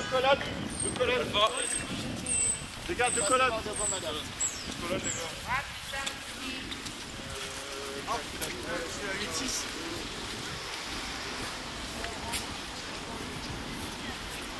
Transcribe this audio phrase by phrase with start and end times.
[0.00, 0.38] de collade.
[0.84, 1.26] De collade.
[2.88, 3.52] Les gars, de collade.
[3.52, 5.60] Collade, les gars.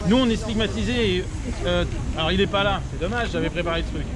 [0.06, 1.16] Nous, on est stigmatisés.
[1.16, 1.25] et,
[1.66, 1.84] euh,
[2.16, 4.07] alors, il n'est pas là, c'est dommage, j'avais préparé le truc.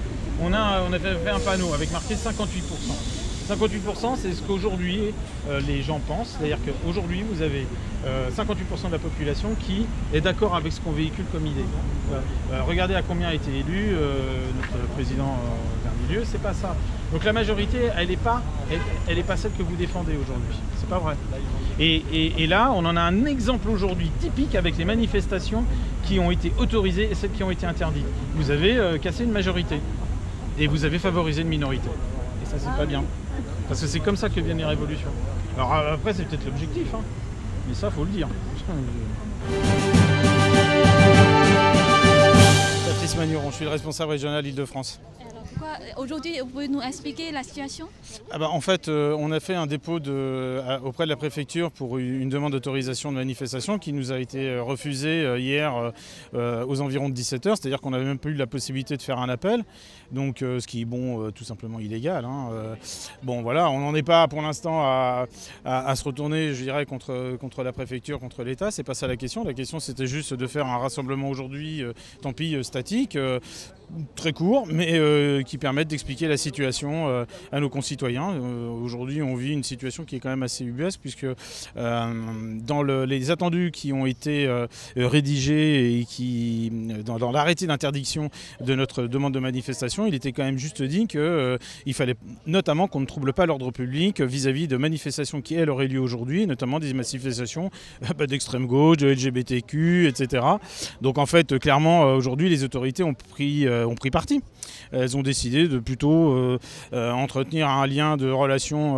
[0.40, 3.13] On a, on a fait, fait un panneau avec marqué 58%.
[3.48, 5.00] 58%, c'est ce qu'aujourd'hui
[5.48, 6.36] euh, les gens pensent.
[6.38, 7.66] C'est-à-dire qu'aujourd'hui, vous avez
[8.06, 11.64] euh, 58% de la population qui est d'accord avec ce qu'on véhicule comme idée.
[12.12, 12.16] Euh,
[12.52, 14.14] euh, regardez à combien a été élu euh,
[14.56, 16.74] notre président euh, dernier lieu, c'est pas ça.
[17.12, 20.56] Donc la majorité, elle n'est pas, elle, elle est pas celle que vous défendez aujourd'hui.
[20.78, 21.14] C'est pas vrai.
[21.78, 25.64] Et, et- et là, on en a un exemple aujourd'hui typique avec les manifestations
[26.04, 28.06] qui ont été autorisées et celles qui ont été interdites.
[28.36, 29.80] Vous avez euh, cassé une majorité
[30.58, 31.88] et vous avez favorisé une minorité.
[32.42, 33.02] Et ça, c'est pas bien.
[33.68, 35.08] Parce que c'est comme ça que viennent les révolutions.
[35.56, 37.00] Alors euh, après, c'est peut-être l'objectif, hein.
[37.68, 38.28] mais ça, faut le dire.
[42.86, 45.00] Patrice Magnuron, je suis le responsable régional Île-de-France.
[45.56, 47.88] Pourquoi- Aujourd'hui, vous pouvez nous expliquer la situation?
[48.30, 51.98] Ah bah, en fait, euh, on a fait un dépôt auprès de la préfecture pour
[51.98, 55.90] une demande d'autorisation de manifestation qui nous a été euh, refusée euh, hier euh,
[56.34, 59.18] euh, aux environs de 17h, c'est-à-dire qu'on n'avait même pas eu la possibilité de faire
[59.18, 59.62] un appel,
[60.10, 62.24] donc euh, ce qui est bon, euh, tout simplement illégal.
[62.24, 62.74] hein, euh.
[63.22, 65.26] bon voilà, on n'en est pas pour l'instant à,
[65.94, 69.44] se retourner, je dirais, contre, la préfecture, contre l'État, c'est pas ça la question.
[69.44, 73.16] La question c'était juste de faire un rassemblement aujourd'hui, euh, tant pis, euh, statique.
[73.16, 73.38] euh,
[74.16, 78.32] très court, mais euh, qui permettent d'expliquer la situation euh, à nos concitoyens.
[78.32, 81.34] Euh, Aujourd'hui, on vit une situation qui est quand même assez ubuesque, puisque euh,
[82.66, 84.48] dans le- les attendus qui ont été
[84.96, 86.70] rédigés et qui,
[87.04, 88.30] dans, dans l'arrêté d'interdiction
[88.60, 92.14] de notre demande de manifestation, il était quand même juste dit qu'il fallait
[92.46, 96.46] notamment qu'on ne trouble pas l'ordre public vis-à-vis de manifestations qui, elles, auraient lieu aujourd'hui,
[96.46, 97.70] notamment des manifestations
[98.18, 100.44] bah, d'extrême gauche, de LGBTQ, etc.
[101.00, 104.40] Donc en fait, clairement, aujourd'hui, les autorités ont pris, ont pris parti.
[104.92, 106.58] Elles ont décidé de plutôt euh,
[106.92, 108.96] euh, entretenir un lien de relation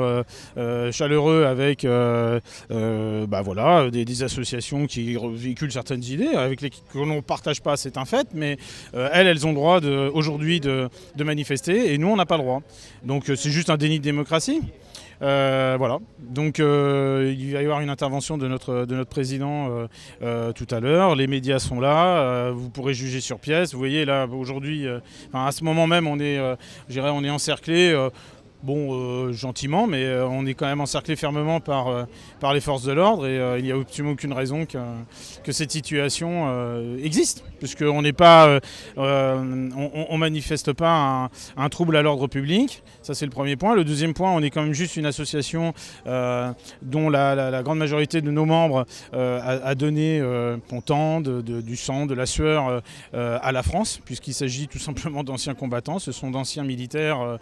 [0.57, 7.17] euh, chaleureux avec bah voilà, des, associations qui véhiculent certaines idées, avec les que l'on
[7.17, 8.57] ne partage pas, c'est un fait, mais
[8.95, 9.81] elles, elles ont le droit
[10.15, 12.63] aujourd'hui de, de manifester et nous, on n'a pas le droit.
[13.05, 14.61] Donc c'est juste un déni de démocratie?
[15.23, 19.87] Euh, voilà, donc euh, il va y avoir une intervention de notre, de notre président
[20.23, 21.15] euh, tout à l'heure.
[21.15, 23.73] Les médias sont là, vous pourrez juger sur pièce.
[23.73, 24.87] Vous voyez là aujourd'hui,
[25.33, 27.95] à ce moment même, on est, on est encerclé.
[28.63, 32.05] Bon, euh, gentiment, mais euh, on est quand même encerclé fermement par, euh,
[32.41, 34.79] par les forces de l'ordre et il n'y a absolument aucune raison que,
[35.45, 38.61] que cette situation existe, puisqu'on n'est pas,
[38.97, 42.83] on, on manifeste pas un, trouble à l'ordre public.
[43.03, 43.75] Ça, c'est le premier point.
[43.75, 45.75] Le deuxième point, on est quand même juste une association
[46.07, 50.21] dont la, grande majorité de nos membres a, donné
[50.87, 55.55] son de- du sang, de la sueur à la France, puisqu'il s'agit tout simplement d'anciens
[55.55, 55.99] combattants.
[55.99, 57.39] Ce sont d'anciens militaires.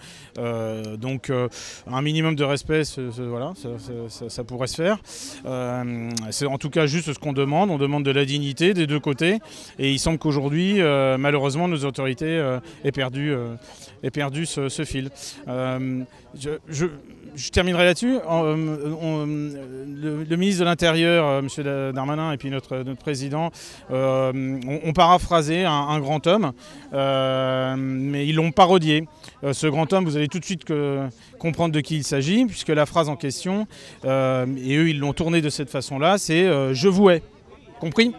[1.04, 1.48] Donc, euh,
[1.86, 2.82] un minimum de respect,
[3.18, 3.52] voilà,
[4.28, 4.98] ça, pourrait se faire.
[5.44, 7.70] Euh, c'est en tout cas juste ce qu'on demande.
[7.70, 9.38] On demande de la dignité des deux côtés.
[9.78, 12.42] Et il semble qu'aujourd'hui, euh, malheureusement, nos autorités
[12.84, 13.34] aient perdu,
[14.02, 15.10] aient perdu ce, fil.
[15.46, 16.88] Je-
[17.34, 18.16] je terminerai là-dessus.
[18.16, 21.92] Euh, on- le, ministre de l'Intérieur, euh, M.
[21.94, 23.50] Darmanin, et puis notre, notre président
[23.90, 26.52] euh, ont, paraphrasé un, grand homme,
[26.92, 29.06] euh, mais ils l'ont parodié.
[29.42, 30.64] Euh, ce grand homme, vous allez tout de suite
[31.38, 33.66] comprendre de qui il s'agit, puisque la phrase en question,
[34.04, 37.22] euh, et eux ils l'ont tournée de cette façon-là, c'est euh, Je vous hais.
[37.80, 38.12] Compris?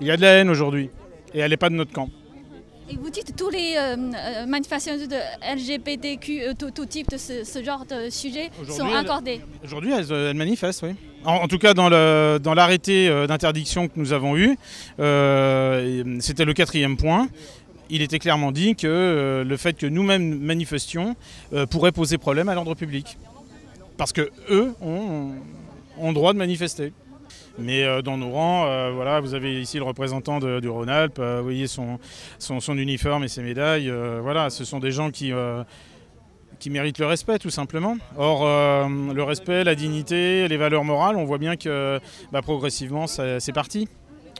[0.00, 0.90] Il y a de la haine aujourd'hui,
[1.34, 2.08] et elle n'est pas de notre camp.
[2.90, 5.16] Et vous dites tous les euh, euh, manifestations de
[5.54, 9.40] LGBTQ, euh, tout, tout type de ce, ce genre de sujet sont accordés.
[9.64, 10.94] Aujourd'hui, elles, elles manifestent, oui.
[11.24, 14.56] En, en tout cas, dans l'arrêté d'interdiction que nous avons eu,
[14.98, 17.28] euh, et c'était le quatrième point.
[17.90, 21.14] Il était clairement dit que le fait que nous-mêmes manifestions
[21.70, 23.18] pourrait poser problème à l'ordre public.
[23.98, 25.32] Parce que eux ont,
[25.98, 26.92] ont le droit de manifester.
[27.58, 31.38] Mais euh, dans nos rangs, euh, voilà, vous avez ici le représentant du Rhône-Alpes, euh,
[31.38, 31.98] vous voyez son,
[32.68, 33.92] uniforme et ses médailles.
[34.20, 35.32] voilà, ce sont des gens qui,
[36.58, 37.96] qui méritent le respect, tout simplement.
[38.16, 38.44] Or,
[38.88, 42.00] le respect, la dignité, les valeurs morales, on voit bien que
[42.32, 43.88] bah, progressivement, c'est parti.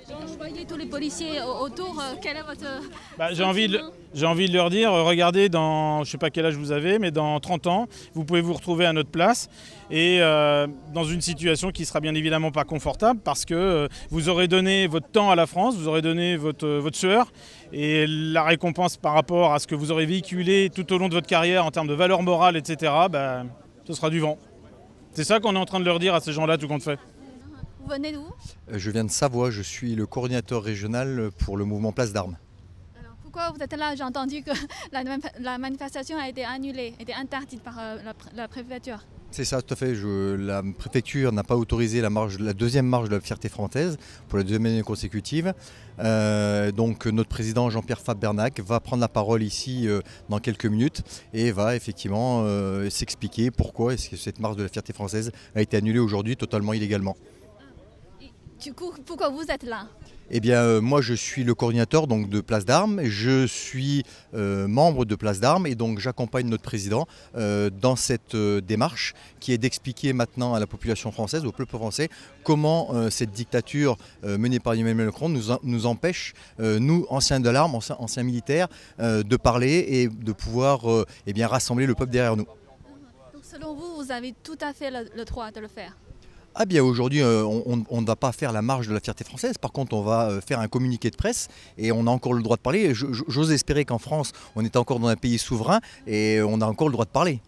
[0.08, 2.64] Vous voyez tous les policiers au- autour, euh, quel est votre...
[3.18, 3.80] Bah, j'ai envie de,
[4.14, 6.98] j'ai envie de leur dire, euh, regardez, dans, je sais pas quel âge vous avez,
[6.98, 9.48] mais dans 30 ans, vous pouvez vous retrouver à notre place
[9.90, 14.28] et euh, dans une situation qui sera bien évidemment pas confortable parce que euh, vous
[14.28, 17.30] aurez donné votre temps à la France, vous aurez donné votre, euh, votre sueur
[17.72, 21.14] et la récompense par rapport à ce que vous aurez véhiculé tout au long de
[21.14, 23.44] votre carrière en termes de valeurs morales, etc., bah,
[23.86, 24.36] ce sera du vent.
[25.12, 26.98] C'est ça qu'on est en train de leur dire à ces gens-là, tout compte fait.
[27.92, 28.24] Vous venez d'où?
[28.72, 32.38] Euh, Je viens de Savoie, je suis le coordinateur régional pour le mouvement Place d'Armes.
[32.98, 33.94] Alors, Pourquoi vous êtes là?
[33.94, 34.50] J'ai entendu que
[34.92, 35.02] la,
[35.38, 39.04] la manifestation a été annulée, a été interdite par euh, la, pr- la préfecture.
[39.30, 39.94] C'est ça, tout à fait.
[39.94, 42.08] Je- la préfecture n'a pas autorisé la,
[42.54, 45.52] deuxième marche de la fierté française pour la deuxième année consécutive.
[45.98, 50.00] Euh, donc notre président Jean-Pierre Fabernac va prendre la parole ici euh,
[50.30, 51.02] dans quelques minutes
[51.34, 55.60] et va effectivement euh, s'expliquer pourquoi est-ce que cette marche de la fierté française a
[55.60, 57.16] été annulée aujourd'hui totalement illégalement.
[58.62, 59.88] Du coup, pourquoi vous êtes là?
[60.30, 63.00] Eh bien, euh, moi, je suis le coordinateur donc, de Place d'Armes.
[63.04, 64.04] Je suis
[64.34, 69.52] euh, membre de Place d'Armes et donc j'accompagne notre président euh, dans cette démarche qui
[69.52, 72.08] est d'expliquer maintenant à la population française, au peuple français,
[72.44, 77.74] comment cette dictature menée par Emmanuel Macron nous, en- nous empêche, nous, anciens de l'arme,
[77.74, 78.68] anciens, anciens militaires,
[79.00, 80.82] de parler et de pouvoir
[81.26, 82.44] eh bien, rassembler le peuple derrière nous.
[83.34, 85.96] Donc, Selon vous, vous avez tout à fait le, le droit de le faire?
[86.54, 89.56] Ah bien aujourd'hui euh, on- ne va pas faire la marche de la fierté française,
[89.56, 92.42] par contre on va euh, faire un communiqué de presse et on a encore le
[92.42, 92.92] droit de parler.
[92.94, 96.88] J'ose espérer qu'en France on est encore dans un pays souverain et on a encore
[96.88, 97.40] le droit de parler.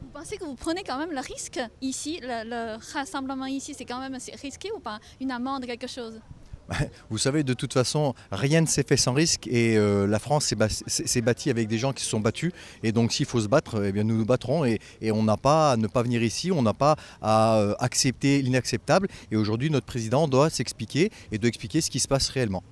[0.00, 3.84] Vous pensez que vous prenez quand même le risque ici, le, le rassemblement ici, c'est
[3.84, 5.00] quand même risqué ou pas?
[5.20, 6.20] Une amende, quelque chose?
[7.10, 10.52] Vous savez de toute façon rien ne s'est fait sans risque et euh, la France
[10.86, 12.52] s'est bâtie avec des gens qui se sont battus
[12.82, 15.36] et donc s'il faut se battre, eh bien nous nous battrons et, et on n'a
[15.36, 19.70] pas à ne pas venir ici, on n'a pas à euh, accepter l'inacceptable et aujourd'hui
[19.70, 22.62] notre président doit s'expliquer et doit expliquer ce qui se passe réellement.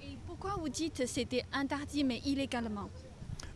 [0.00, 2.88] Et pourquoi vous dites que c'était interdit mais illégalement?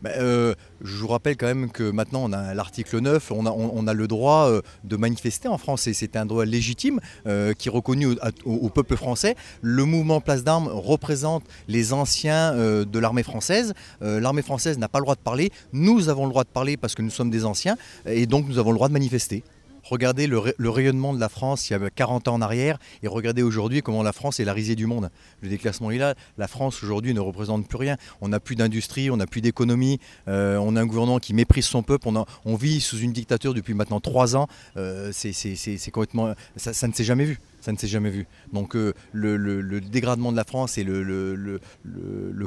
[0.02, 3.94] Ben, euh, je vous rappelle quand même que maintenant on a l'article 9, on a,
[3.94, 7.70] le droit euh, de manifester en France et c'est un droit légitime euh, qui est
[7.70, 9.37] reconnu au, peuple français.
[9.62, 13.75] Le mouvement Place d'Armes représente les anciens de l'armée française.
[14.00, 16.94] L'armée française n'a pas le droit de parler, nous avons le droit de parler parce
[16.94, 17.76] que nous sommes des anciens
[18.06, 19.42] et donc nous avons le droit de manifester.
[19.88, 22.78] Regardez le, ra- le rayonnement de la France il y a 40 ans en arrière
[23.02, 25.10] et regardez aujourd'hui comment la France est la risée du monde.
[25.42, 26.14] Le déclassement est là.
[26.38, 27.96] La France aujourd'hui ne représente plus rien.
[28.20, 30.00] On n'a plus d'industrie, on n'a plus d'économie.
[30.28, 32.08] euh, on a un gouvernement qui méprise son peuple.
[32.44, 34.48] On, vit sous une dictature depuis maintenant trois ans.
[34.76, 36.34] Euh, c'est- complètement.
[36.56, 37.38] Ça ne s'est jamais vu.
[37.66, 38.28] Ça ne s'est jamais vu.
[38.52, 41.58] Donc euh, le, dégradement de la France et le,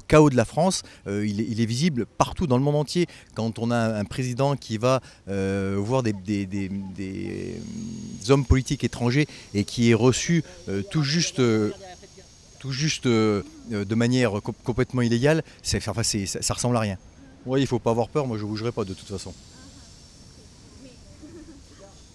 [0.07, 3.05] chaos de la France, euh, il, est, visible partout dans le monde entier.
[3.35, 6.71] Quand on a un, président qui va euh, voir des,
[8.29, 10.41] hommes politiques étrangers et qui est reçu
[10.89, 11.41] tout juste,
[12.59, 13.43] tout juste de
[13.95, 16.97] manière com- complètement illégale, ça, ça ressemble à rien.
[17.45, 19.33] Oui, il faut pas avoir peur, moi je bougerai pas de toute façon.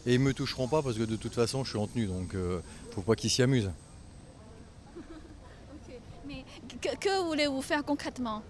[0.07, 2.35] Et ils me toucheront pas parce que de toute façon je suis en tenue, donc
[2.35, 2.61] euh,
[2.93, 3.71] faut pas qu'ils s'y amusent.
[6.27, 6.45] Mais
[6.81, 8.43] que, que voulez-vous faire concrètement?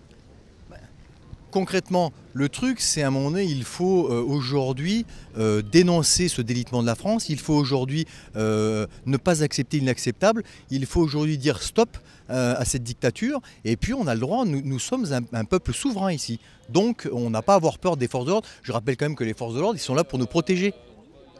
[1.54, 5.06] Concrètement, le truc, c'est à un moment donné, il faut euh, aujourd'hui
[5.38, 7.28] euh, dénoncer ce délitement de la France.
[7.28, 10.42] Il faut aujourd'hui euh, ne pas accepter l'inacceptable.
[10.70, 11.96] Il faut aujourd'hui dire stop
[12.28, 13.40] à cette dictature.
[13.64, 16.40] Et puis, on a le droit, nous, nous sommes un, un peuple souverain ici.
[16.70, 18.48] Donc, on n'a pas à avoir peur des forces de l'ordre.
[18.62, 20.74] Je rappelle quand même que les forces de l'ordre, ils sont là pour nous protéger.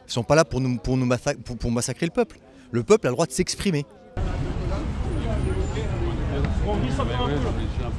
[0.05, 2.37] Ils ne sont pas là pour, nous, pour, nous massa- pour- pour massacrer le peuple.
[2.71, 3.85] Le peuple a le droit de s'exprimer.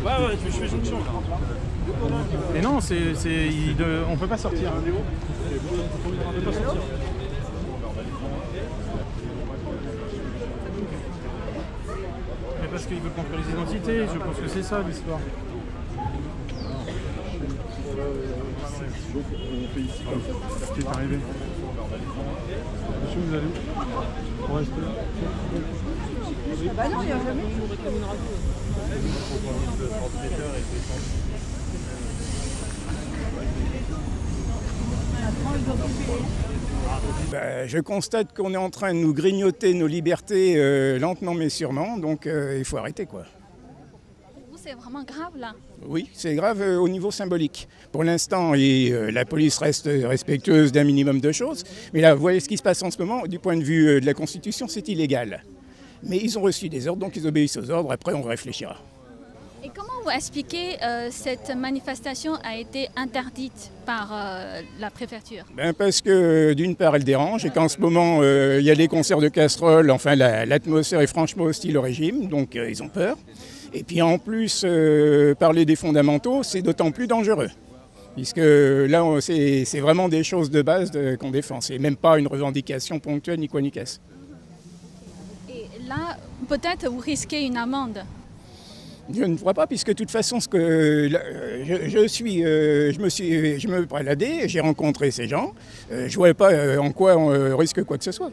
[0.05, 0.99] Ouais, ouais, je fais jonction.
[2.55, 4.73] Et non, c'est, c'est- il de- on peut pas sortir.
[4.77, 6.81] On peut pas sortir.
[12.61, 15.21] Mais parce qu'il veut contrôler les identités, je pense que c'est ça l'histoire.
[19.15, 20.35] Donc on fait ici comme ça.
[21.77, 23.53] Monsieur, vous allez où
[24.49, 24.89] On reste là.
[37.31, 41.49] Ben, je constate qu'on est en train de nous grignoter nos libertés euh, lentement mais
[41.49, 43.25] sûrement, donc euh, il faut arrêter quoi.
[44.67, 45.53] C'est vraiment grave là.
[45.87, 47.69] Oui, c'est grave euh, au niveau symbolique.
[47.93, 51.63] Pour l'instant, et, euh, la police reste respectueuse d'un minimum de choses,
[51.95, 53.87] mais là, vous voyez ce qui se passe en ce moment, du point de vue
[53.89, 55.45] euh, de la Constitution, c'est illégal.
[56.03, 58.77] Mais ils ont reçu des ordres, donc ils obéissent aux ordres, après on réfléchira.
[59.63, 64.13] Et comment vous expliquez euh, cette manifestation a été interdite par
[64.81, 65.45] la préfecture?
[65.57, 68.89] Ben parce que d'une part elle dérange et qu'en ce moment il y a des
[68.89, 73.17] concerts de casseroles, enfin la- l'atmosphère est franchement hostile au régime, donc ils ont peur.
[73.79, 77.51] Et puis en plus euh, parler des fondamentaux c'est d'autant plus dangereux.
[78.15, 82.27] Puisque là c'est vraiment des choses de base de- qu'on défend, c'est même pas une
[82.27, 84.01] revendication ponctuelle ni quoi ni casse.
[85.51, 86.17] Et là,
[86.49, 87.99] peut-être vous risquez une amende.
[89.15, 91.21] Je ne crois pas, puisque de toute façon, ce que là,
[91.65, 95.53] je, je suis, euh, je me suis, je me baladais, j'ai rencontré ces gens.
[95.93, 98.33] euh, je ne voyais pas en quoi on risque quoi que ce soit.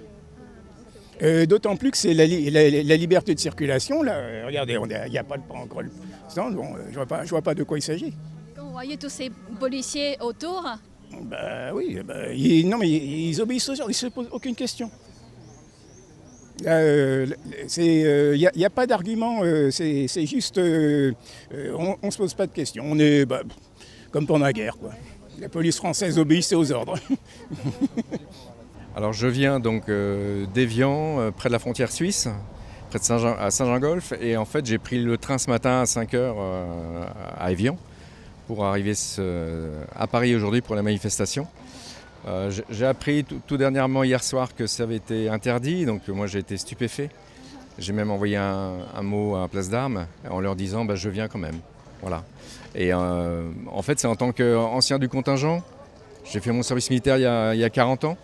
[1.21, 4.01] Euh, D'autant plus que c'est la, li- la- la liberté de circulation.
[4.03, 4.73] Là, Euh, regardez,
[5.05, 5.91] il n'y a pas de encore le
[6.27, 8.13] stand, bon, euh, je ne vois, pas- vois pas de quoi il s'agit.
[8.55, 9.29] Quand vous voyez tous ces
[9.59, 10.65] policiers autour,
[11.21, 14.29] Bah oui, bah, ils, non mais ils, ils obéissent aux ordres, ils ne se posent
[14.31, 14.89] aucune question.
[16.65, 17.35] Il
[18.55, 22.83] n'y a, pas d'argument, c'est juste, on ne se pose pas de questions.
[22.87, 23.41] On est bah,
[24.11, 24.91] comme pendant la guerre, quoi.
[25.39, 26.95] La police française obéissait aux ordres.
[28.95, 32.27] Alors je viens donc euh, d'Évian, euh, près de la frontière suisse,
[32.89, 34.13] près de Saint-Jean-Golf.
[34.21, 36.33] Et en fait j'ai pris le train ce matin à 5h
[37.37, 37.77] à Évian
[38.47, 38.93] pour arriver
[39.95, 41.47] à Paris aujourd'hui pour la manifestation.
[42.27, 46.27] Euh, j'ai- appris tout, dernièrement hier soir que ça avait été interdit, donc euh, moi
[46.27, 47.09] j'ai été stupéfait.
[47.77, 51.39] J'ai même envoyé un, mot à Place d'Armes en leur disant bah, je viens quand
[51.39, 51.57] même.
[52.01, 52.23] Voilà.
[52.75, 55.61] Et euh, en fait c'est en tant qu'ancien du contingent,
[56.23, 58.17] j'ai fait mon service militaire il y a 40 ans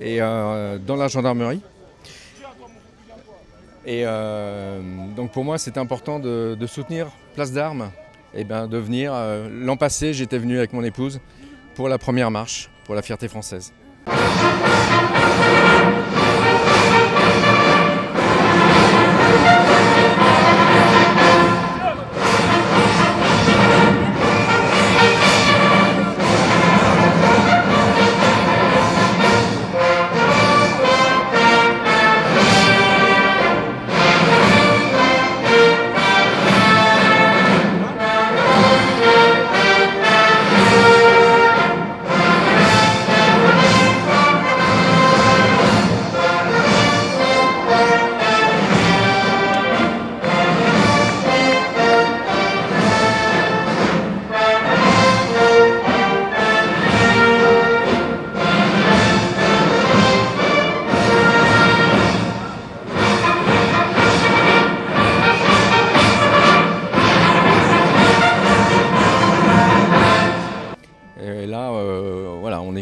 [0.00, 1.60] et euh, dans la gendarmerie.
[3.84, 4.80] Et euh,
[5.14, 7.90] donc pour moi, c'était important de, soutenir Place d'Armes
[8.34, 9.12] et ben de venir.
[9.14, 11.20] euh, L'an passé, j'étais venu avec mon épouse
[11.74, 13.72] pour la première marche pour la fierté française.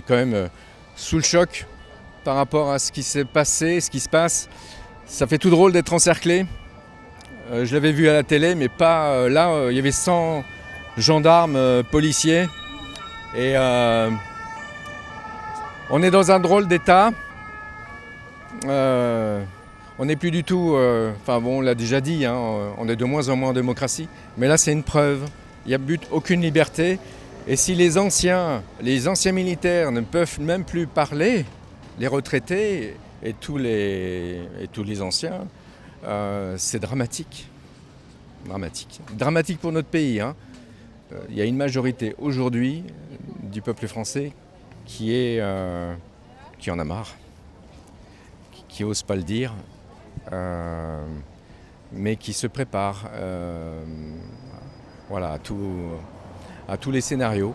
[0.06, 0.48] Quand même euh,
[0.96, 1.66] sous le choc
[2.24, 4.48] par rapport à ce qui s'est passé, ce qui se passe.
[5.06, 6.46] Ça fait tout drôle d'être encerclé.
[7.50, 9.68] Euh, je l'avais vu à la télé, mais pas euh, là.
[9.70, 10.44] il y avait 100
[10.96, 12.46] gendarmes, policiers.
[13.36, 13.56] Et
[15.90, 17.10] on est dans un drôle d'état.
[18.66, 20.78] On n'est plus du tout.
[21.20, 22.36] Enfin bon, on l'a déjà dit, hein,
[22.78, 24.08] on est de moins en moins en démocratie.
[24.38, 25.24] Mais là, c'est une preuve.
[25.66, 27.00] Il n'y a but aucune liberté.
[27.46, 31.44] Et si les anciens, les anciens militaires ne peuvent même plus parler,
[31.98, 34.48] les retraités et tous les,
[35.02, 35.46] anciens,
[36.04, 37.48] euh, c'est dramatique.
[38.46, 39.00] Dramatique.
[39.12, 40.20] Dramatique pour notre pays.
[40.20, 40.34] hein.
[41.12, 42.82] Euh, Il y a une majorité aujourd'hui
[43.42, 44.32] du peuple français
[44.86, 45.94] qui, euh,
[46.68, 47.14] en a marre,
[48.68, 49.52] qui n'ose pas le dire,
[51.92, 53.10] mais qui se prépare
[55.10, 55.58] voilà, à tout
[56.68, 57.54] à tous les scénarios.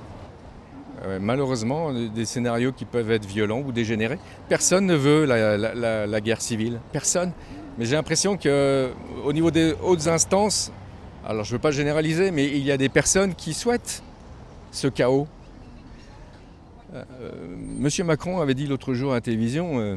[1.05, 4.19] Euh, malheureusement, des scénarios qui peuvent être violents ou dégénérés.
[4.49, 6.79] Personne ne veut la, guerre civile.
[6.91, 7.31] Personne.
[7.77, 10.71] Mais j'ai l'impression qu'au niveau des hautes instances,
[11.25, 14.03] alors je ne veux pas généraliser, mais il y a des personnes qui souhaitent
[14.71, 15.27] ce chaos.
[16.93, 17.31] Euh, euh,
[17.77, 19.95] Monsieur Macron avait dit l'autre jour à la télévision, euh,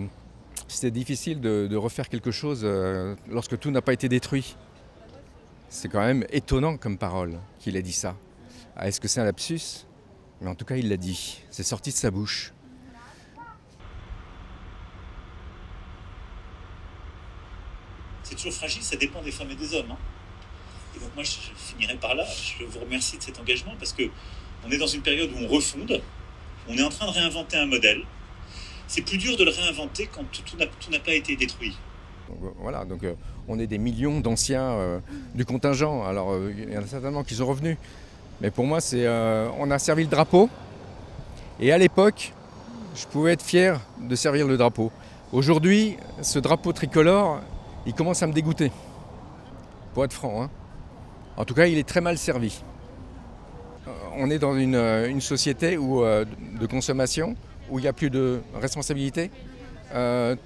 [0.68, 4.56] c'était difficile de, refaire quelque chose euh, lorsque tout n'a pas été détruit.
[5.68, 8.14] C'est quand même étonnant comme parole qu'il ait dit ça.
[8.76, 9.86] Ah, Est-ce que c'est un lapsus?
[10.40, 11.42] Mais en tout cas, il l'a dit.
[11.50, 12.52] C'est sorti de sa bouche.
[18.32, 19.90] c'est toujours fragile, ça dépend des femmes et des hommes.
[19.90, 19.98] hein.
[20.96, 22.24] Et donc moi, je, finirai par là.
[22.24, 24.04] Je vous remercie de cet engagement parce que
[24.66, 26.00] on est dans une période où on refonde,
[26.68, 28.02] on est en train de réinventer un modèle.
[28.86, 31.76] C'est plus dur de le réinventer quand tout tout n'a pas été détruit.
[32.28, 33.14] Donc, euh, voilà, donc euh,
[33.48, 35.00] on est des millions d'anciens euh,
[35.34, 36.04] du contingent.
[36.04, 37.76] Alors euh, il y en a certainement qui sont revenus.
[38.40, 40.48] Mais pour moi, c'est, euh, on a servi le drapeau.
[41.60, 42.32] Et à l'époque,
[42.94, 44.90] je pouvais être fier de servir le drapeau.
[45.32, 47.40] Aujourd'hui, ce drapeau tricolore,
[47.86, 48.72] il commence à me dégoûter.
[49.94, 50.42] Pour être franc.
[50.42, 50.50] hein.
[51.36, 52.62] En tout cas, il est très mal servi.
[53.86, 57.36] Euh, On est dans une, euh, société où, de consommation
[57.70, 59.30] où il n'y a plus de responsabilité.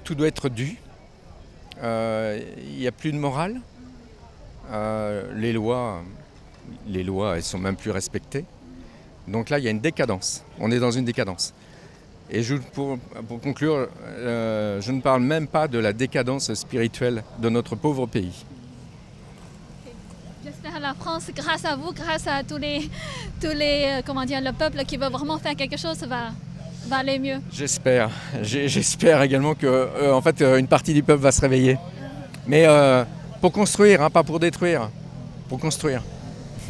[0.04, 0.76] Tout doit être dû.
[1.82, 3.60] Il n'y a plus de morale.
[5.34, 6.02] Les lois,
[6.88, 8.44] les lois, elles sont même plus respectées.
[9.28, 10.42] Donc là, il y a une décadence.
[10.60, 11.52] On est dans une décadence.
[12.30, 17.22] Et je- pour, pour conclure, euh, je ne parle même pas de la décadence spirituelle
[17.40, 18.44] de notre pauvre pays.
[20.44, 22.88] j'espère la France, grâce à vous, grâce à tous les,
[23.40, 26.30] tous les, euh, comment dire, le peuple qui veut vraiment faire quelque chose, va
[26.88, 27.38] va aller mieux.
[27.52, 28.10] J'espère.
[28.42, 31.78] J'espère également que euh, en fait, une partie du peuple va se réveiller.
[32.46, 33.04] Mais euh,
[33.40, 34.88] pour construire, hein, pas pour détruire.
[35.48, 36.00] Pour construire.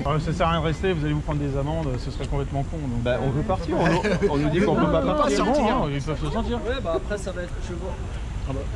[0.05, 2.27] Euh, ça sert à rien de rester, vous allez vous prendre des amendes, ce serait
[2.27, 2.77] complètement con.
[2.77, 3.03] donc.
[3.03, 5.45] Bah, on veut partir, on, on nous dit qu'on peut pas partir.
[5.45, 6.57] bon, hein, ils peuvent se sentir.
[6.67, 7.53] Ouais, bah après ça va être.
[7.67, 7.93] Je vois.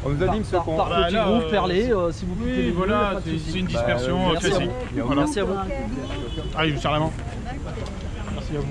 [0.05, 0.77] On nous a dit, monsieur, par, qu'on.
[0.77, 3.67] par Bah, petit là, groupe euh, perlé, euh, si vous piquez Oui, voilà, c'est une
[3.67, 4.71] Bah, dispersion euh, euh, merci à classique.
[4.95, 5.03] vous.
[5.07, 5.21] Voilà.
[5.21, 5.55] Merci à vous.
[6.57, 7.11] Ah, il vous serre la main.
[8.35, 8.67] Merci à vous.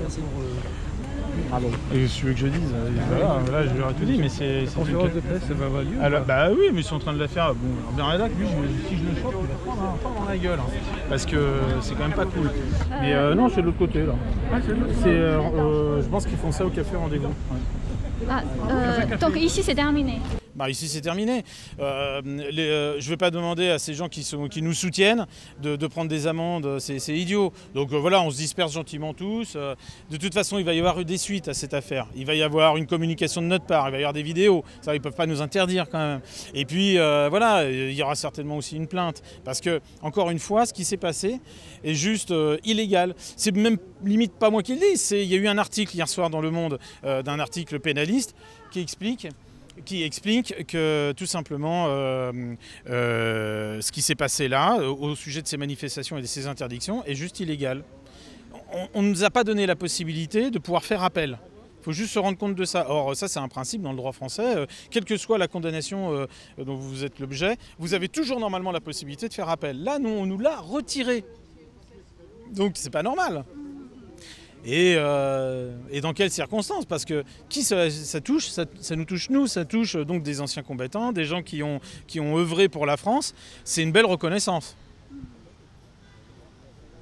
[0.00, 3.90] Merci pour, euh, Et si tu veux que je dise, euh, voilà, là je leur
[3.90, 4.66] ai tout dit, mais c'est.
[4.66, 5.90] c'est conférence une- de presse, ça va avoir lieu.
[6.02, 7.54] Alors, bah oui, mais ils sont en train de la faire.
[7.54, 8.46] Bon, alors bien rédac, lui,
[8.88, 9.34] si je le chope,
[10.32, 10.58] la gueule.
[10.58, 10.70] hein,
[11.08, 11.36] parce que
[11.82, 12.50] c'est quand même pas cool.
[13.00, 14.14] Mais euh, non, c'est de l'autre côté là.
[15.02, 17.26] C'est, euh, euh, je pense qu'ils font ça au café rendez-vous.
[17.28, 17.58] ouais.
[18.30, 20.20] Ah, euh, donc ici c'est terminé.
[20.62, 21.42] Bah ici c'est terminé.
[21.80, 24.24] Euh, euh, je ne vais pas demander à ces gens qui,
[24.62, 25.26] nous soutiennent
[25.60, 27.52] de, prendre des amendes, c'est idiot.
[27.74, 29.56] Donc euh, voilà, on se disperse gentiment tous.
[29.56, 32.06] De toute façon, il va y avoir des suites à cette affaire.
[32.14, 34.62] Il va y avoir une communication de notre part, il va y avoir des vidéos.
[34.82, 36.20] Ça, ils ne peuvent pas nous interdire quand même.
[36.54, 39.20] Et puis voilà, il y aura certainement aussi une plainte.
[39.44, 41.40] Parce que, encore une fois, ce qui s'est passé
[41.82, 43.16] est juste illégal.
[43.36, 45.02] C'est même limite pas moi qui le dis.
[45.10, 48.36] Il y a eu un article hier soir dans Le Monde, d'un article pénaliste,
[48.70, 49.26] qui explique
[49.84, 52.32] qui explique que tout simplement euh,
[52.88, 56.46] euh, ce qui s'est passé là euh, au sujet de ces manifestations et de ces
[56.46, 57.82] interdictions est juste illégal.
[58.94, 61.38] On ne nous a pas donné la possibilité de pouvoir faire appel.
[61.80, 62.86] Il faut juste se rendre compte de ça.
[62.88, 64.66] Or, ça, c'est un principe dans le droit français.
[64.90, 66.26] Quelle que soit la condamnation
[66.56, 69.82] dont vous êtes l'objet, vous avez toujours normalement la possibilité de faire appel.
[69.82, 71.24] Là, nous, on nous l'a retiré.
[72.52, 73.44] Donc, c'est pas normal.
[74.64, 76.84] Et, euh, et dans quelles circonstances?
[76.84, 77.88] Parce que qui ça,
[78.20, 78.48] touche?
[78.48, 81.80] Ça, nous touche nous, ça touche euh, donc des anciens combattants, des gens qui ont,
[82.06, 83.34] qui ont œuvré pour la France.
[83.64, 84.76] C'est une belle reconnaissance.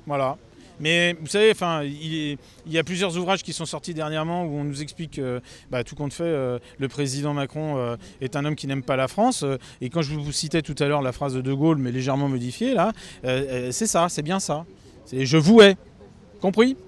[0.07, 0.39] Voilà.
[0.81, 4.65] Mais vous savez, enfin, il, y a plusieurs ouvrages qui sont sortis dernièrement où on
[4.65, 8.57] nous explique que bah, tout compte fait, euh, le président Macron euh, est un homme
[8.57, 9.43] qui n'aime pas la France.
[9.43, 11.93] Euh, et quand je vous citais tout à l'heure la phrase de De Gaulle, mais
[11.93, 12.93] légèrement modifiée, là,
[13.25, 14.65] euh, euh, c'est ça, c'est bien ça.
[15.05, 15.77] C'est je vous hais.
[16.41, 16.79] Compris?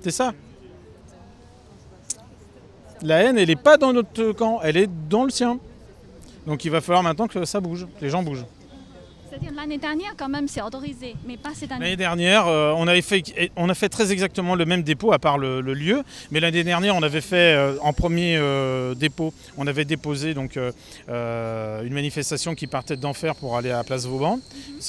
[0.00, 0.32] C'est ça.
[3.02, 5.58] La haine, elle n'est pas dans notre camp, elle est dans le sien.
[6.46, 8.44] Donc il va falloir maintenant que ça bouge, que les gens bougent.
[9.28, 11.84] C'est-à-dire l'année dernière quand même c'est autorisé, mais pas cette année.
[11.84, 13.22] L'année dernière, euh, on, avait fait,
[13.56, 16.02] on a fait très exactement le même dépôt, à part le, le lieu.
[16.30, 20.56] Mais l'année dernière, on avait fait euh, en premier euh, dépôt, on avait déposé donc,
[20.56, 24.40] une manifestation qui partait d'Enfer pour aller à Place Vauban.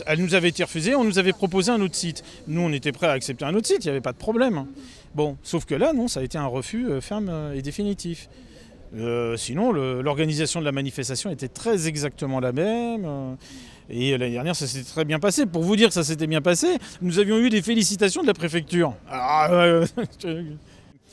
[0.05, 2.23] Elle nous avait été refusée, on nous avait proposé un autre site.
[2.47, 4.65] Nous, on était prêts à accepter un autre site, il n'y avait pas de problème.
[5.15, 8.29] Bon, sauf que là, non, ça a été un refus euh, ferme euh, et définitif.
[8.95, 13.37] Euh, sinon, l'organisation de la manifestation était très exactement la même.
[13.89, 15.45] et l'année dernière, ça s'était très bien passé.
[15.45, 18.33] Pour vous dire que ça s'était bien passé, nous avions eu des félicitations de la
[18.33, 18.95] préfecture.
[19.13, 19.85] Euh,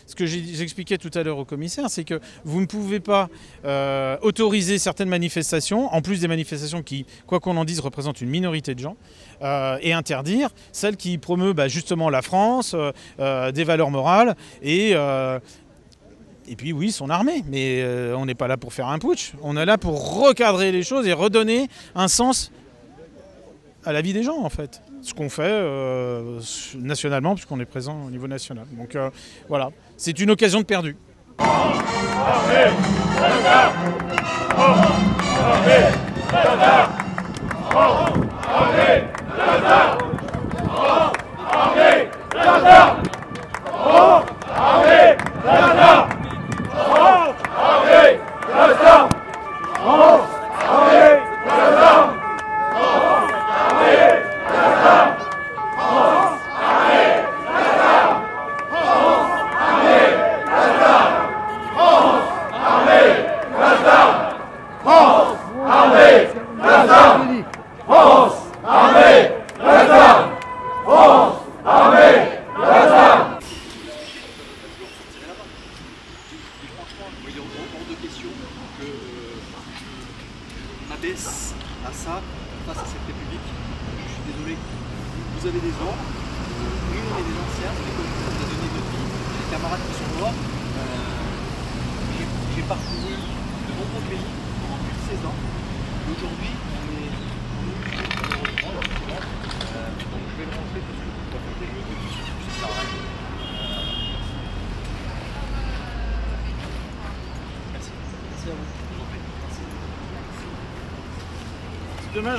[0.06, 3.28] ce que j'expliquais tout à l'heure au commissaire, c'est que vous ne pouvez pas
[3.64, 8.30] euh, autoriser certaines manifestations, en plus des manifestations qui, quoi qu'on en dise, représentent une
[8.30, 8.96] minorité de gens,
[9.42, 12.76] euh, et interdire celles qui promeuvent bah, justement la France,
[13.20, 14.94] euh, des valeurs morales et.
[16.56, 19.66] puis oui, son armée, mais on n'est pas là pour faire un putsch, on est
[19.66, 22.52] là pour recadrer les choses et redonner un sens
[23.84, 24.80] à la vie des gens en fait.
[25.06, 26.40] Ce qu'on fait euh,
[26.80, 28.66] nationalement, puisqu'on est présent au niveau national.
[28.72, 29.08] Donc euh,
[29.48, 30.96] voilà, c'est une occasion de perdu.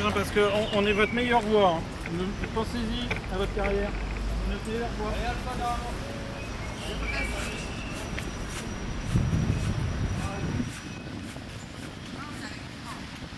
[0.05, 1.77] Hein, parce qu'on on est votre meilleur voix.
[1.77, 2.25] Hein.
[2.53, 3.89] Pensez-y à votre carrière.
[4.47, 4.59] On est
[4.99, 5.11] voix.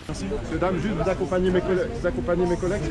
[0.08, 0.24] Merci.
[0.52, 1.10] Mesdames, juste vous
[1.50, 1.90] mes collègues.
[1.98, 2.82] Vous accompagnez mes collègues.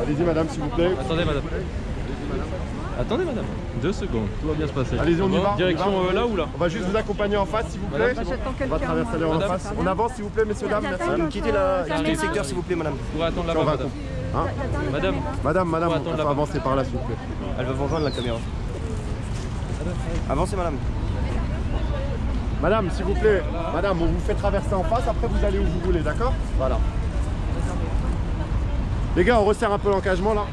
[0.00, 0.90] Allez-y, madame, s'il vous plaît.
[1.00, 1.44] Attendez, madame.
[3.00, 3.44] Attendez, madame.
[3.80, 4.98] Deux secondes, tout va bien se passer.
[4.98, 5.54] Allez-y, on y va.
[5.56, 6.10] Direction on y va.
[6.10, 8.14] euh, là ou là On va juste vous accompagner en face, s'il vous plaît.
[8.14, 9.48] Madame, on va traverser aller en Madame.
[9.50, 9.72] face.
[9.78, 10.82] On avance, s'il vous plaît, messieurs, dames.
[10.82, 11.08] Merci.
[11.08, 12.94] Madame, quittez, la, quittez le secteur s'il vous plaît, madame.
[13.14, 13.88] Pour attendre On là-bas, va madame.
[14.34, 14.44] Hein
[14.92, 16.30] Madame, Madame, madame, Faut on attendre va là-bas.
[16.30, 17.16] avancer par là, s'il vous plaît.
[17.58, 18.36] Elle va vous rejoindre la caméra.
[20.30, 20.76] Avancez, madame.
[22.60, 23.42] Madame, s'il vous plaît,
[23.74, 26.32] madame, on vous fait traverser en face, après vous allez où vous voulez, d'accord?
[26.58, 26.78] Voilà.
[29.16, 30.44] Les gars, on resserre un peu l'engagement là.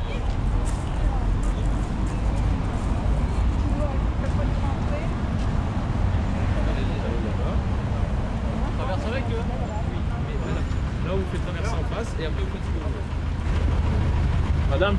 [8.78, 9.44] traverse avec eux.
[11.08, 11.46] Là, vous faites
[14.70, 14.98] Madame,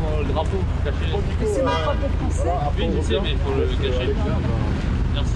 [0.00, 0.96] on le drapeau, cachez
[1.44, 2.52] C'est mon drapeau français.
[2.78, 4.14] Oui, je sais, mais il faut le cacher.
[5.14, 5.34] Merci.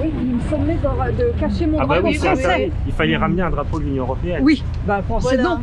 [0.00, 2.70] Oui, il me semblait de, de cacher mon Ah bah drapeau oui, français.
[2.86, 4.40] Il fallait ramener un drapeau de l'Union Européenne.
[4.42, 5.58] Oui, bah français non.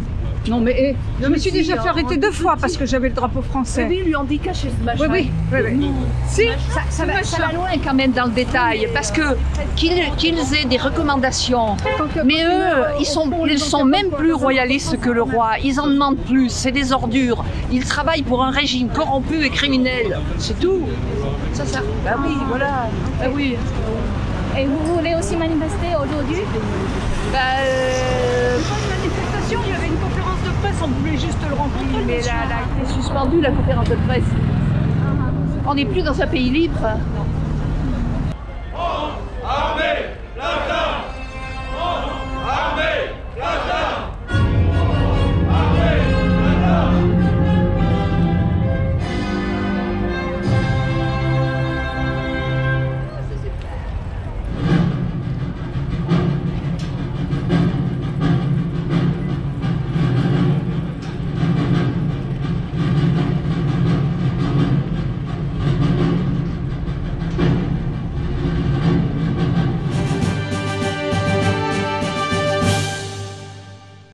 [0.48, 3.14] Non mais eh, je me suis déjà fait arrêter deux fois parce que j'avais le
[3.14, 3.86] drapeau français.
[3.88, 5.08] Oui, lui ont dit cacher ce machin.
[5.12, 5.92] Oui, oui, oui, oui.
[6.28, 9.22] Si, Ça, ça va, ça va loin quand même dans le détail, parce que
[9.76, 11.78] qu'ils qu'ils aient des recommandations,
[12.26, 15.52] mais eux, ils sont, ils sont même plus royalistes que le roi.
[15.64, 16.50] Ils en demandent plus.
[16.50, 17.44] C'est des ordures.
[17.72, 20.20] Ils travaillent pour un régime corrompu et criminel.
[20.40, 20.88] C'est tout.
[21.54, 21.82] Ça, ça.
[22.04, 22.90] Bah oui, voilà.
[23.20, 23.58] Bah oui.
[24.58, 26.42] Et vous voulez aussi manifester aujourd'hui?
[27.32, 28.58] Bah, euh,
[30.84, 33.96] on voulait juste le remplir, mais là, là, elle a été suspendue la conférence de
[34.08, 34.24] presse.
[35.68, 36.80] On n'est plus dans un pays libre.